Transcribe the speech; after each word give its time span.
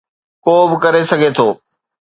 ڪو 0.45 0.53
به 0.69 0.75
ڪري 0.83 1.01
سگهي 1.11 1.29
ٿو. 1.37 1.47